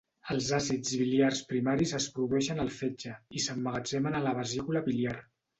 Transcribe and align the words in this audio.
Els 0.35 0.47
àcids 0.59 0.93
biliars 1.01 1.41
primaris 1.51 1.93
es 1.99 2.09
produeixen 2.17 2.63
al 2.65 2.71
fetge 2.79 3.13
i 3.41 3.45
s'emmagatzemen 3.47 4.19
a 4.23 4.27
la 4.31 4.37
vesícula 4.43 4.85
biliar. 4.91 5.17